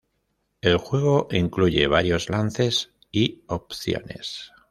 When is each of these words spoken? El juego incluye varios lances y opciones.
El 0.61 0.77
juego 0.77 1.27
incluye 1.29 1.85
varios 1.85 2.27
lances 2.31 2.91
y 3.11 3.43
opciones. 3.45 4.51